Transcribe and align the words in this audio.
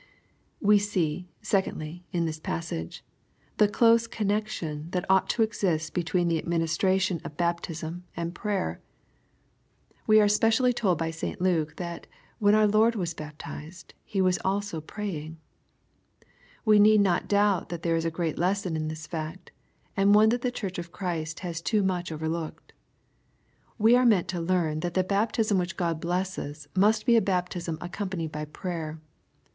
We 0.59 0.79
see, 0.79 1.29
secondly, 1.43 2.07
in 2.11 2.25
this 2.25 2.39
passage, 2.39 3.05
the 3.57 3.67
close 3.67 4.07
connexion 4.07 4.89
that 4.93 5.05
ought 5.07 5.29
to 5.29 5.43
exist 5.43 5.93
between 5.93 6.27
the 6.27 6.39
administration 6.39 7.21
of 7.23 7.37
baptism 7.37 8.05
102 8.15 8.19
EXPOSITOBT 8.19 8.33
TlSOUOHTS. 8.33 8.33
and 8.33 8.41
prayer. 8.41 8.81
We 10.07 10.19
are 10.19 10.27
specially 10.27 10.73
told 10.73 10.97
by 10.97 11.11
St 11.11 11.39
Luke, 11.39 11.75
thai 11.75 11.99
when 12.39 12.55
our 12.55 12.65
Lord 12.65 12.95
was 12.95 13.13
baptized 13.13 13.93
He 14.03 14.21
was 14.21 14.39
also 14.43 14.81
^* 14.81 14.87
praying." 14.87 15.37
We 16.65 16.79
need 16.79 17.01
not 17.01 17.27
doubt 17.27 17.69
that 17.69 17.83
there 17.83 17.95
is 17.95 18.03
a 18.05 18.09
great 18.09 18.39
lesson 18.39 18.75
in 18.75 18.87
this 18.87 19.05
fact, 19.05 19.51
and 19.95 20.15
one 20.15 20.29
that 20.29 20.41
the 20.41 20.49
Church 20.49 20.79
of 20.79 20.91
Christ 20.91 21.41
has 21.41 21.61
too 21.61 21.83
much 21.83 22.11
overlooked. 22.11 22.73
We 23.77 23.95
are 23.95 24.07
meant 24.07 24.27
to 24.29 24.41
learn 24.41 24.79
that 24.79 24.95
the 24.95 25.03
baptism 25.03 25.59
which 25.59 25.77
God 25.77 25.99
blesses 26.01 26.67
must 26.75 27.05
be 27.05 27.15
a 27.15 27.21
baptism 27.21 27.77
accompa 27.77 28.15
nied 28.19 28.31
by 28.31 28.45
prayer. 28.45 28.99